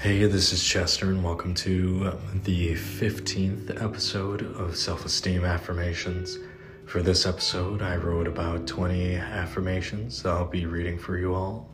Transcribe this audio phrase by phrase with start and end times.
[0.00, 6.38] Hey, this is Chester, and welcome to um, the 15th episode of Self Esteem Affirmations.
[6.86, 11.68] For this episode, I wrote about 20 affirmations that I'll be reading for you all.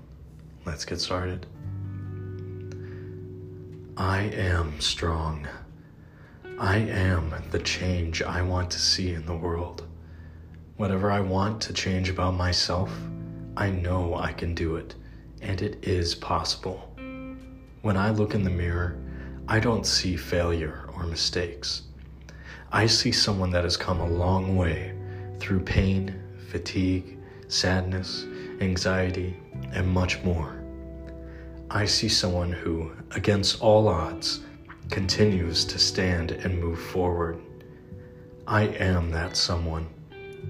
[0.64, 1.46] Let's get started.
[3.96, 5.46] I am strong.
[6.58, 9.86] I am the change I want to see in the world.
[10.78, 12.90] Whatever I want to change about myself,
[13.56, 14.96] I know I can do it,
[15.42, 16.95] and it is possible.
[17.86, 18.98] When I look in the mirror,
[19.46, 21.82] I don't see failure or mistakes.
[22.72, 24.92] I see someone that has come a long way
[25.38, 28.26] through pain, fatigue, sadness,
[28.60, 29.36] anxiety,
[29.70, 30.60] and much more.
[31.70, 34.40] I see someone who, against all odds,
[34.90, 37.40] continues to stand and move forward.
[38.48, 39.86] I am that someone,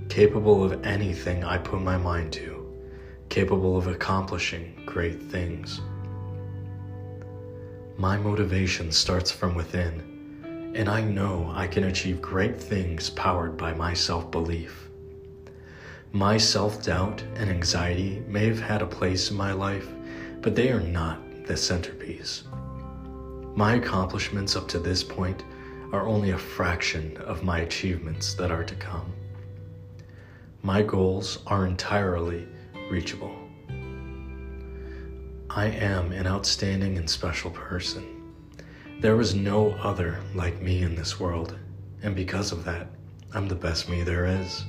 [0.09, 2.67] capable of anything I put my mind to,
[3.29, 5.83] capable of accomplishing great things.
[7.99, 13.73] My motivation starts from within, and I know I can achieve great things powered by
[13.73, 14.91] my self belief.
[16.13, 19.89] My self doubt and anxiety may have had a place in my life,
[20.43, 22.43] but they are not the centerpiece.
[23.55, 25.45] My accomplishments up to this point
[25.91, 29.11] are only a fraction of my achievements that are to come.
[30.63, 32.47] My goals are entirely
[32.91, 33.46] reachable.
[35.57, 38.35] I am an outstanding and special person.
[39.01, 41.59] There is no other like me in this world,
[42.03, 42.89] and because of that,
[43.33, 44.67] I'm the best me there is.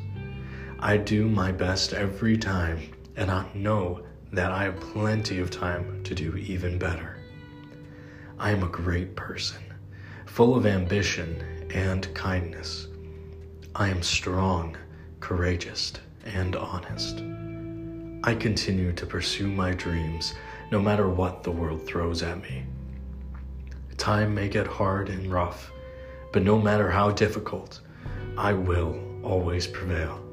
[0.80, 2.80] I do my best every time,
[3.18, 7.18] and I know that I have plenty of time to do even better.
[8.40, 9.62] I am a great person,
[10.26, 12.88] full of ambition and kindness.
[13.76, 14.78] I am strong,
[15.20, 15.92] courageous,
[16.24, 17.24] and honest.
[18.24, 20.34] I continue to pursue my dreams
[20.72, 22.64] no matter what the world throws at me.
[23.98, 25.72] Time may get hard and rough,
[26.32, 27.80] but no matter how difficult,
[28.38, 30.24] I will always prevail.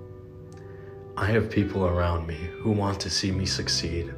[1.17, 4.13] I have people around me who want to see me succeed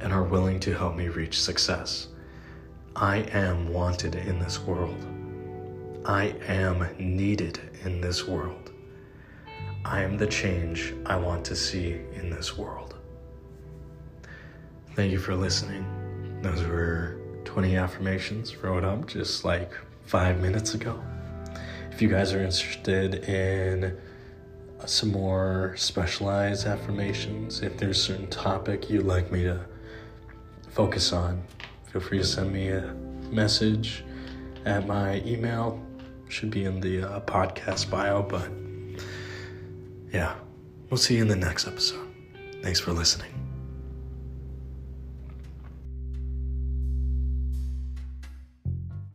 [0.00, 2.08] and are willing to help me reach success.
[2.94, 5.06] I am wanted in this world.
[6.04, 8.70] I am needed in this world.
[9.84, 12.96] I am the change I want to see in this world.
[14.94, 15.86] Thank you for listening.
[16.42, 19.72] Those were 20 affirmations wrote up just like
[20.04, 21.02] five minutes ago.
[21.90, 23.96] If you guys are interested in
[24.84, 29.64] some more specialized affirmations, if there's a certain topic you'd like me to
[30.70, 31.42] focus on,
[31.90, 32.94] feel free to send me a
[33.30, 34.04] message
[34.64, 35.80] at my email.
[36.28, 38.50] Should be in the uh, podcast bio, but
[40.12, 40.34] yeah,
[40.90, 42.08] we'll see you in the next episode.
[42.62, 43.51] Thanks for listening.